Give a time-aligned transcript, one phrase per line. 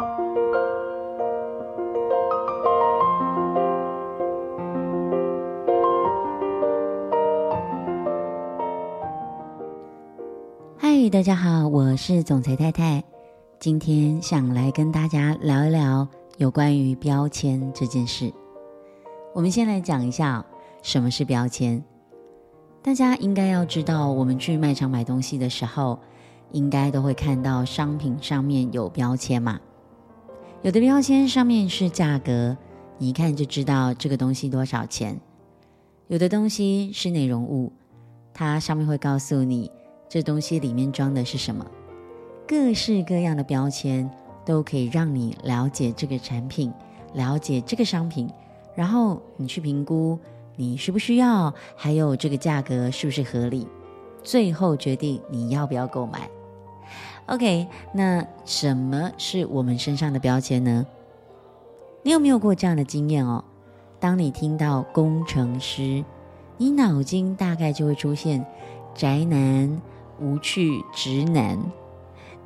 [0.00, 0.06] 嗨，
[11.10, 13.04] 大家好，我是总裁太太。
[13.58, 16.08] 今天想来跟大家聊一聊
[16.38, 18.32] 有关于标签这件事。
[19.34, 20.42] 我们先来讲一下
[20.80, 21.84] 什么是标签。
[22.80, 25.98] 大家应该要知道，我们去卖场买东西的时候，
[26.52, 29.60] 应该都会看到商品上面有标签嘛。
[30.62, 32.54] 有的标签上面是价格，
[32.98, 35.18] 你一看就知道这个东西多少钱。
[36.08, 37.72] 有的东西是内容物，
[38.34, 39.70] 它上面会告诉你
[40.06, 41.66] 这东西里面装的是什么。
[42.46, 44.08] 各式各样的标签
[44.44, 46.70] 都可以让你了解这个产品，
[47.14, 48.28] 了解这个商品，
[48.74, 50.18] 然后你去评估
[50.56, 53.66] 你需不需要，还有这个价格是不是合理，
[54.22, 56.28] 最后决定你要不要购买。
[57.30, 60.84] OK，那什么是我们身上的标签呢？
[62.02, 63.44] 你有没有过这样的经验哦？
[64.00, 66.04] 当你听到工程师，
[66.56, 68.44] 你脑筋大概就会出现
[68.96, 69.80] 宅男、
[70.18, 71.56] 无趣、直男。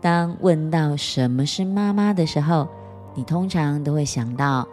[0.03, 2.69] 当问到什么是妈妈的时候，
[3.15, 4.69] 你通常都会想到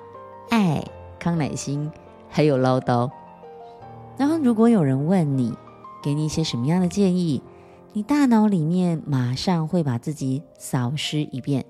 [0.49, 0.83] 爱、
[1.19, 1.89] 康乃馨，
[2.27, 3.09] 还有唠叨。
[4.17, 5.53] 然后，如果有人问你，
[6.03, 7.41] 给你一些什么样的建议，
[7.93, 11.65] 你大脑里面马上会把自己扫视一遍，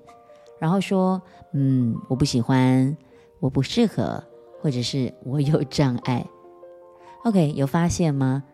[0.60, 1.20] 然后说
[1.52, 2.96] ：“嗯，我不喜欢，
[3.40, 4.22] 我不适合，
[4.60, 6.24] 或者是我有障碍。”
[7.24, 8.44] OK，有发现吗？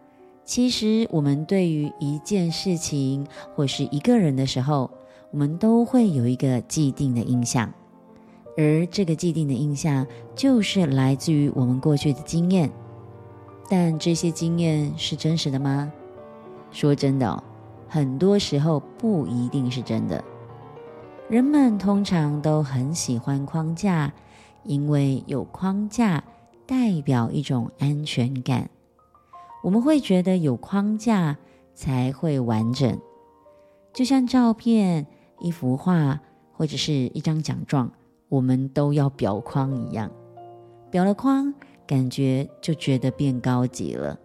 [0.46, 4.90] 其实，我们对于一件事情或是一个人的时候，
[5.30, 7.70] 我们都会有一个既定的印象，
[8.56, 12.70] 而这个既定的印象就是来自于我们过去的经验。
[13.68, 15.92] 但这些经验是真实的吗？
[16.70, 17.42] 说真的哦，
[17.88, 20.22] 很多时候不一定是真的。
[21.28, 24.12] 人们通常都很喜欢框架，
[24.64, 26.22] 因为有框架
[26.66, 28.70] 代表一种安全感。
[29.62, 31.36] 我们会觉得有框架
[31.74, 32.98] 才会完整，
[33.92, 35.06] 就像照片。
[35.40, 36.18] 一幅画
[36.52, 37.88] 或者是一张奖状，
[38.28, 40.10] 我们都要裱框一样，
[40.90, 41.54] 裱了框，
[41.86, 44.18] 感觉就觉得变高级了。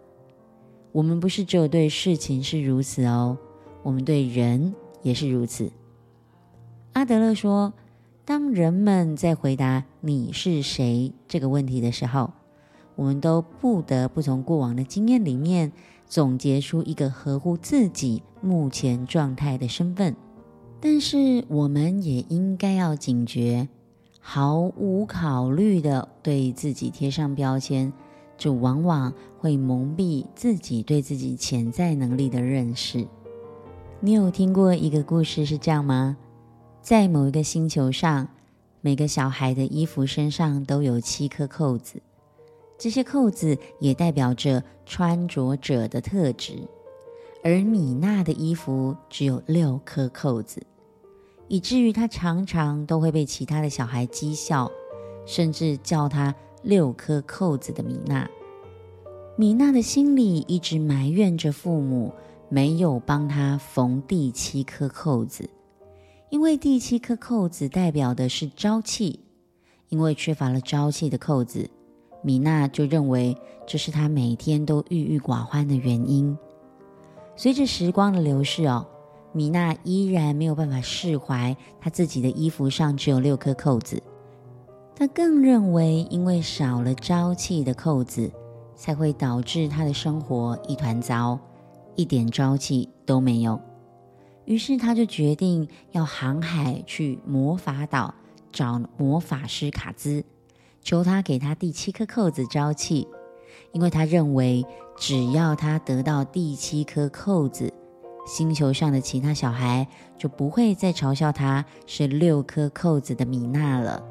[0.90, 3.38] 我们不是只有对事情是如此哦，
[3.84, 5.70] 我们对人也是如此。
[6.94, 7.72] 阿德勒说，
[8.24, 12.32] 当人们在回答“你是谁”这个问题的时候，
[12.96, 15.70] 我们都不得不从过往的经验里面
[16.08, 20.16] 总结出一个合乎自己目前状态的身份。
[20.80, 23.68] 但是，我们也应该要警觉，
[24.20, 27.92] 毫无考虑的对自己贴上标签，
[28.38, 33.06] 就往往会蒙蔽自己对自己潜在能力的认识。
[34.04, 36.14] 你有听过一个故事是这样吗？
[36.82, 38.28] 在某一个星球上，
[38.82, 42.02] 每个小孩的衣服身上都有七颗扣子，
[42.76, 46.52] 这些扣子也代表着穿着者的特质，
[47.42, 50.62] 而米娜的衣服只有六颗扣子。
[51.48, 54.70] 以至于她常常都会被其他的小孩讥笑，
[55.24, 58.28] 甚至叫她“六颗扣子的米娜”。
[59.38, 62.12] 米娜的心里一直埋怨着父母
[62.54, 65.50] 没有帮他缝第七颗扣子，
[66.30, 69.18] 因为第七颗扣子代表的是朝气，
[69.88, 71.68] 因为缺乏了朝气的扣子，
[72.22, 76.38] 米娜就认为这是她每天都郁郁寡欢的原因。
[77.34, 78.86] 随着时光的流逝哦。
[79.32, 84.00] 米娜依然没有办法释怀，她自己的衣服上只有六颗扣子。
[84.94, 88.30] 她更认为，因为少了朝气的扣子，
[88.76, 91.36] 才会导致她的生活一团糟，
[91.96, 93.60] 一点朝气都没有。
[94.44, 98.14] 于是，他就决定要航海去魔法岛
[98.52, 100.24] 找魔法师卡兹，
[100.82, 103.08] 求他给他第七颗扣子朝气，
[103.72, 104.66] 因为他认为，
[104.96, 107.72] 只要他得到第七颗扣子。
[108.26, 114.02] 星球上的其他小孩就不会再嘲笑他是六颗扣子的米娜了。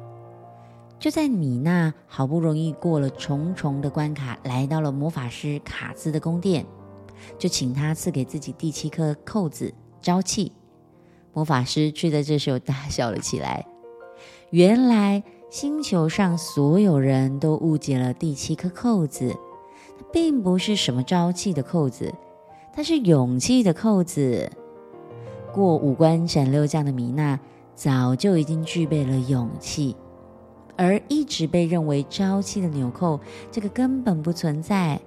[1.00, 6.64] 就在米娜好不容易过了重重的关卡，来到了魔法师卡兹的宫殿，
[7.38, 10.52] 就请他赐给自己第七颗扣子朝气。
[11.32, 13.66] 魔法师却在这时候大笑了起来。
[14.50, 19.34] 原来星球上所有人都误解了第七颗扣子，
[19.98, 22.12] 它并不是什么朝气的扣子。
[22.72, 24.50] 它是勇气的扣子，
[25.52, 27.38] 过五关斩六将的米娜
[27.74, 29.94] 早就已经具备了勇气，
[30.76, 33.20] 而一直被认为朝气的纽扣，
[33.50, 35.00] 这个根本不存在，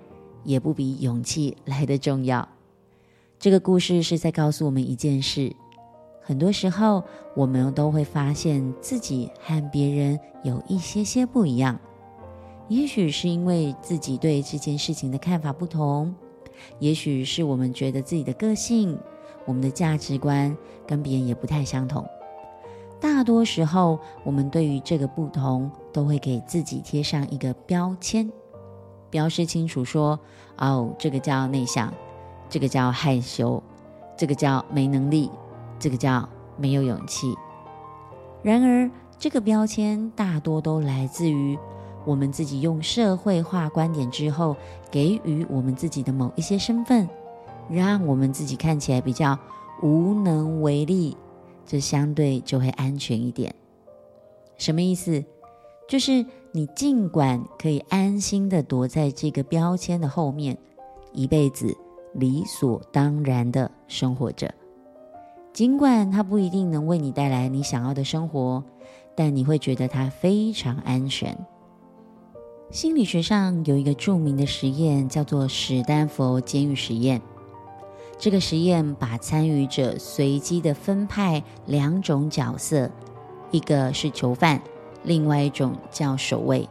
[0.47, 2.47] 也不比勇气来得重要。
[3.37, 5.53] 这个故事是在告诉我们一件事：
[6.23, 7.03] 很多时候
[7.35, 11.77] 我们都会发现自己和别人有一些些不一样。
[12.69, 16.15] 也许是因为自己对这件事情的看法不同，
[16.79, 18.97] 也许是我们觉得自己的个性、
[19.45, 20.55] 我们的价值观
[20.87, 22.07] 跟别人也不太相同。
[22.99, 28.31] 大多时候，我们对于这个不同，都会给自己贴上一个标签，
[29.09, 30.19] 标示清楚说
[30.57, 31.93] ：“哦，这个叫内向，
[32.49, 33.61] 这个叫害羞，
[34.17, 35.31] 这个叫没能力，
[35.79, 36.27] 这个叫
[36.57, 37.35] 没有勇气。”
[38.43, 41.57] 然而，这个标签大多都来自于。
[42.05, 44.55] 我们自己用社会化观点之后，
[44.89, 47.09] 给予我们自己的某一些身份，
[47.69, 49.37] 让我们自己看起来比较
[49.81, 51.17] 无能为力，
[51.65, 53.53] 这相对就会安全一点。
[54.55, 55.21] 什么意思？
[55.89, 56.25] 就是
[56.57, 60.57] 你尽管可以安心的躲在这个标签的后面，
[61.13, 61.77] 一辈子
[62.15, 64.51] 理所当然的生活着。
[65.53, 68.63] 尽管它不一定能为你带来你想要的生活，
[69.15, 71.37] 但你会觉得它非常安全。
[72.71, 77.21] 心理学上有一个著名的实验，叫做史丹佛监狱实验。
[78.17, 82.89] 这个实验把参与者随机的分派两种角色，
[83.51, 84.59] 一个是囚犯，
[85.03, 86.67] 另外一种叫守卫。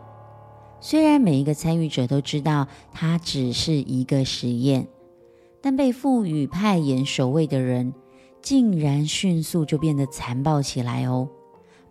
[0.80, 4.86] 虽然每一个参与者都知道它只是一个实验，
[5.60, 7.92] 但被赋予派演守卫的人，
[8.42, 11.28] 竟然迅速就变得残暴起来哦！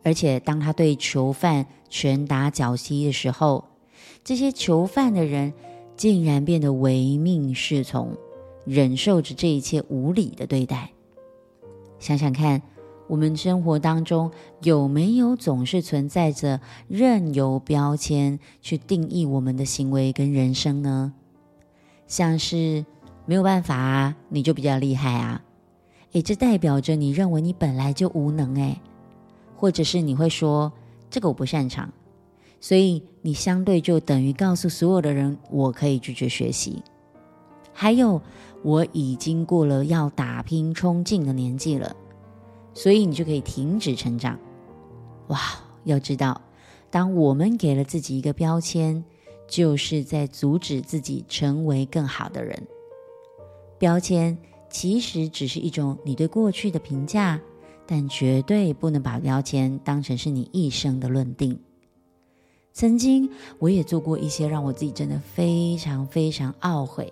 [0.03, 3.65] 而且当他对囚犯拳打脚踢的时候，
[4.23, 5.51] 这些囚犯的人
[5.97, 8.15] 竟然变得唯命是从，
[8.65, 10.91] 忍受着这一切无理的对待。
[11.97, 12.61] 想想看，
[13.07, 14.31] 我们生活当中
[14.63, 21.13] 有没有总是存在着任由标签去定义我们的行为跟人生呢？
[22.07, 22.85] 像是
[23.25, 25.43] 没有办法啊，你就比较厉害啊，
[26.13, 28.79] 诶，这代表着你认为你本来就无能诶，
[29.55, 30.71] 或者是你会说
[31.09, 31.91] 这个我不擅长。
[32.59, 36.81] 所以你相对就等于告诉所有的人，我可以拒绝学习。
[37.71, 38.19] 还有，
[38.63, 41.95] 我已经过了要打拼冲劲的年纪了，
[42.75, 44.39] 所以你就可以停止成长。
[45.29, 45.39] 哇，
[45.85, 46.39] 要知道，
[46.91, 49.03] 当我们给了自己一个标签，
[49.47, 52.61] 就是在阻止自己成为更好的人。
[53.79, 54.37] 标签
[54.69, 57.41] 其实只是一种你对过去的评价，
[57.87, 61.59] 但绝对不能把标签当成是你一生的论定。
[62.73, 67.11] 曾经，我也做过一些让我自己真的非常非常懊悔，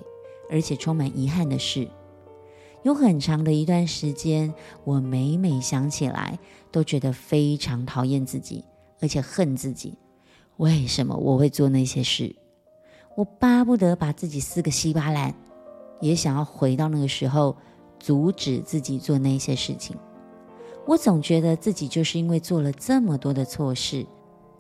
[0.49, 1.87] 而且充满遗憾的事。
[2.83, 4.53] 有很长的一段时间，
[4.83, 6.37] 我每每想起来，
[6.71, 8.63] 都觉得非常讨厌自己，
[9.01, 9.97] 而且恨自己。
[10.57, 12.35] 为什么我会做那些事？
[13.15, 15.33] 我巴不得把自己撕个稀巴烂，
[15.99, 17.55] 也想要回到那个时候，
[17.99, 19.97] 阻止自己做那些事情。
[20.85, 24.05] 我总觉得自己就是因为做了这么多的错事。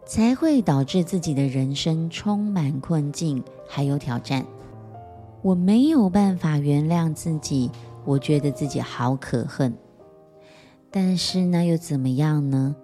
[0.05, 4.45] 才会导致自己的人生充满困境，还有挑战。
[5.41, 7.71] 我没有办法原谅自己，
[8.05, 9.73] 我觉得自己好可恨。
[10.91, 12.75] 但是那又怎么样呢？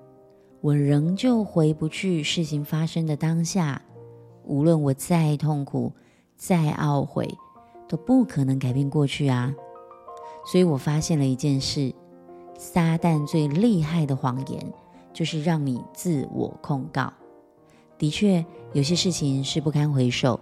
[0.62, 3.82] 我仍旧回不去事情发生的当下。
[4.44, 5.94] 无论我再痛苦、
[6.36, 7.28] 再懊悔，
[7.88, 9.54] 都不可能改变过去啊。
[10.46, 11.94] 所以我发现了一件事：
[12.58, 14.74] 撒旦最厉害的谎言。
[15.12, 17.12] 就是让你自我控告。
[17.98, 20.40] 的确，有些事情是不堪回首，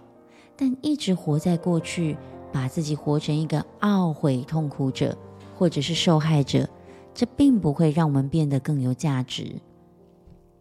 [0.56, 2.16] 但一直活在过去，
[2.52, 5.16] 把自己活成一个懊悔痛苦者，
[5.56, 6.68] 或者是受害者，
[7.14, 9.56] 这并不会让我们变得更有价值。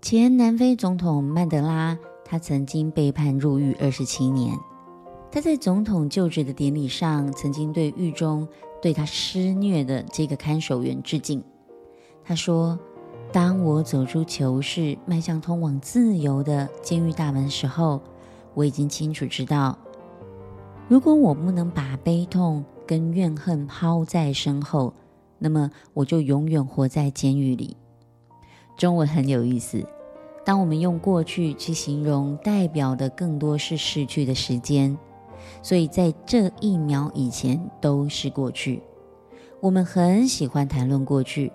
[0.01, 4.57] 前南非总统曼德拉，他曾经被判入狱二十七年。
[5.31, 8.47] 他在总统就职的典礼上，曾经对狱中
[8.81, 11.43] 对他施虐的这个看守员致敬。
[12.23, 12.77] 他说。
[13.29, 18.01] 当我走出囚室，迈向通往自由的监狱大门时候，
[18.53, 19.77] 我已经清楚知道，
[20.87, 24.93] 如果我不能把悲痛跟怨恨抛在身后，
[25.37, 27.75] 那么我就永远活在监狱里。
[28.77, 29.85] 中文很有意思，
[30.45, 34.97] 当我们用过去去形容，代表的更多是逝去的时间，
[35.61, 38.81] 所以在这一秒以前都是过去。
[39.59, 41.51] 我们很喜欢谈论过去。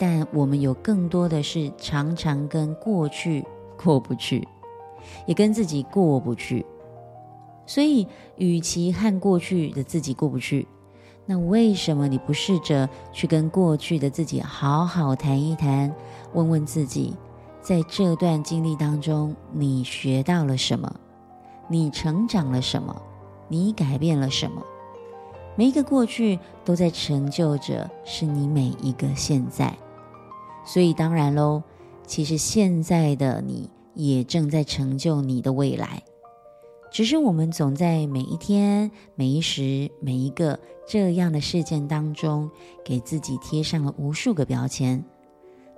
[0.00, 3.44] 但我们有更多的是常常跟过去
[3.76, 4.46] 过不去，
[5.26, 6.64] 也跟自己过不去。
[7.68, 10.66] 所以，与其和过去的自己过不去，
[11.26, 15.94] 那为什么你不试着去跟过去的自己好好谈一谈，
[16.32, 17.14] 问问自己，
[17.60, 20.90] 在这段经历当中，你学到了什么？
[21.68, 23.02] 你成长了什么？
[23.48, 24.62] 你改变了什么？
[25.54, 29.76] 每一个过去都在成就着是你每一个现在。
[30.64, 31.62] 所以当然喽，
[32.06, 36.02] 其实现在的你也正在成就你的未来。
[36.90, 42.50] 只是我们总在每一天、每一时、每一个这样的事件当中，
[42.84, 45.04] 给自己贴上了无数个标签。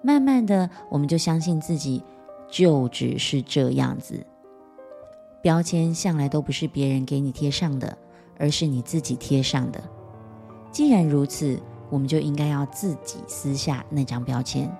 [0.02, 2.02] 慢慢的，我们就相信自己
[2.48, 4.24] 就只是这样子。
[5.42, 7.98] 标签向来都不是别人给你贴上的，
[8.38, 9.82] 而是你自己贴上的。
[10.70, 14.70] 既然如此，我们就应该要自己撕下那张标签。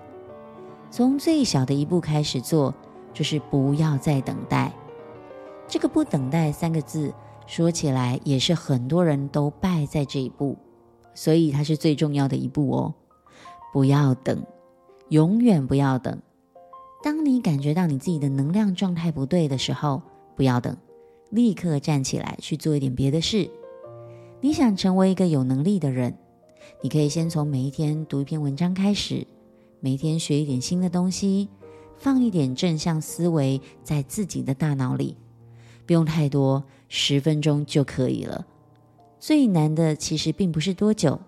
[0.91, 2.75] 从最小的一步开始做，
[3.13, 4.73] 就是不要再等待。
[5.71, 7.15] 这个“不等待”三个字
[7.47, 10.59] 说起来也是很多人都败在这一步，
[11.15, 12.93] 所以它是最重要的一步哦。
[13.73, 14.45] 不要等，
[15.11, 16.21] 永远不要等。
[17.05, 20.03] 当你感觉到你自己的能量状态不对的时候，
[20.35, 20.77] 不要等，
[21.31, 23.49] 立刻站起来去做一点别的事。
[24.41, 26.19] 你想成为一个有能力的人，
[26.83, 29.25] 你可以先从每一天读一篇文章开始，
[29.79, 31.49] 每天学一点新的东西，
[31.97, 35.17] 放一点正向思维在自己的大脑里。
[35.91, 38.47] 不用太多，十分钟就可以了。
[39.19, 41.19] 最难的其实并不是多久，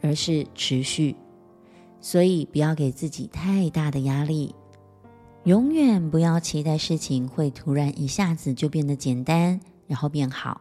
[0.00, 1.16] 而是持续。
[2.00, 4.54] 所以不要给自己太大的压力，
[5.42, 10.60] 永远不要期待事情会突然一下子就变得简单，然后变好。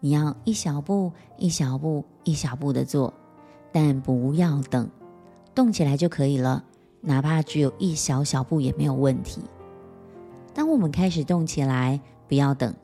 [0.00, 3.14] 你要一小步、一小步、一小步的做，
[3.72, 4.86] 但不要等，
[5.54, 6.62] 动起来就可以了。
[7.00, 9.40] 哪怕只有一小小步也没有问题。
[10.52, 12.74] 当我们开始动起来，不要等。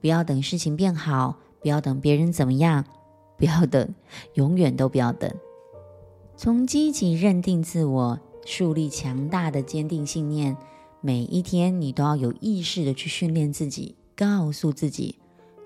[0.00, 2.84] 不要等事情变好，不要等别人怎么样，
[3.36, 3.94] 不要等，
[4.34, 5.30] 永远都不要等。
[6.36, 10.56] 从积极认定自我，树立强大的坚定信念，
[11.00, 15.16] 每一天你都要有意识的去训练自己，告诉自己，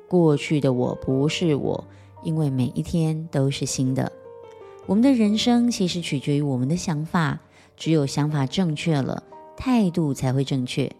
[0.08, 1.84] 过去的我不是我，
[2.24, 4.10] 因为每一天都是新的。
[4.86, 7.40] 我们的人生其实取决于我们的想法，
[7.76, 9.22] 只有想法正确了，
[9.56, 10.90] 态度才会正确。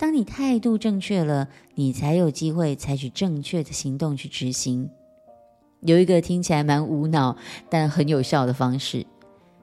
[0.00, 4.88] 当你态度正确了，你才有机会采取正确的行动去执行。
[5.82, 7.36] 有一个听起来蛮无脑，
[7.68, 9.06] 但很有效的方式，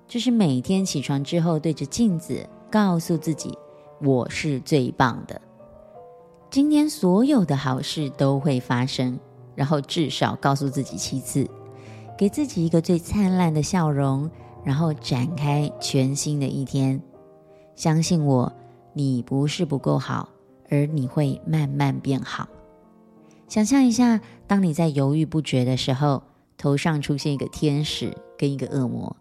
[0.08, 3.58] 就是每天起床之后对着镜子，告诉自己
[4.00, 5.42] ：“我是最棒的，
[6.52, 9.20] 今天所有的好事都会发生。”
[9.58, 11.50] 然后至少告诉自己七次，
[12.16, 14.30] 给自己一个最灿烂的笑容，
[14.64, 17.02] 然后展开全新的一天。
[17.76, 18.54] 相信我。
[18.98, 20.30] 你不是不够好，
[20.72, 22.48] 而你会慢慢变好。
[23.48, 26.24] 想象一下，当你在犹豫不决的时候，
[26.58, 29.16] 头上出现一个天使跟一个恶魔。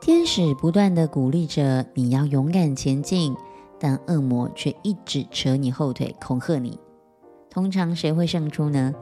[0.00, 3.36] 天使不断地鼓励着你要勇敢前进，
[3.80, 6.78] 但恶魔却一直扯你后腿，恐吓你。
[7.50, 8.94] 通常谁会胜出呢？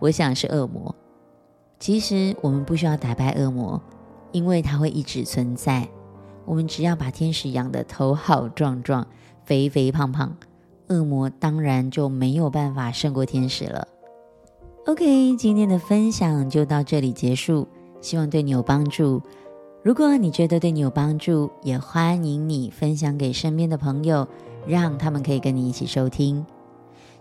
[0.00, 0.92] 我想是恶魔。
[1.78, 3.80] 其实我们不需要打败恶魔，
[4.32, 5.88] 因为它会一直存在。
[6.44, 9.06] 我们只要把天使养得头好壮壮。
[9.50, 10.36] 肥肥胖胖，
[10.86, 13.88] 恶魔当然就没有办法胜过天使了。
[14.86, 17.66] OK，今天的分享就到这里结束，
[18.00, 19.20] 希望对你有帮助。
[19.82, 24.28] 如果你觉得对你有帮助，也欢迎你分享给身边的朋友，
[24.68, 26.46] 让他们可以跟你一起收听。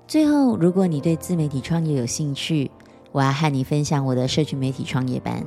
[0.08, 2.70] 最后，如果你对自媒体创业有兴趣，
[3.12, 5.44] 我要和你分享我的社群媒体创业班。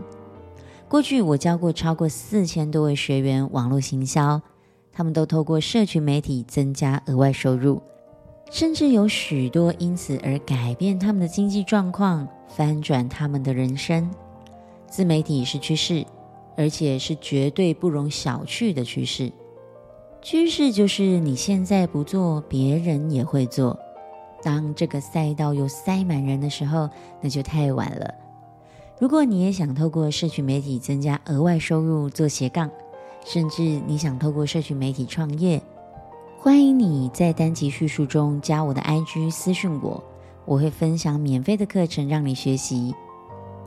[0.89, 4.43] 过去我教过超过四千多位学员网络行销。
[4.93, 7.81] 他们都透过社群媒体增加额外收入，
[8.51, 14.11] 甚至有许多因此而改变他们的经济状况，翻转他们的人生。
[14.89, 16.05] 自媒体是趋势，
[16.57, 19.33] 而且是绝对不容小觑的趋势。
[20.21, 23.79] 趋势就是你现在不做，别人也会做。
[24.43, 28.15] 当这个赛道又塞满人的时候，那就太晚了。
[29.01, 32.71] 如果你也想透过社群媒体增加额外收入，做斜杠。
[33.25, 35.63] 甚至你想透过社群媒体创业，
[36.39, 40.03] 欢迎你在单集叙述中加我的 IG 私讯我，
[40.45, 42.95] 我会分享免费的课程让你学习。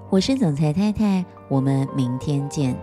[0.09, 2.75] 我是总裁太太，我们明天见。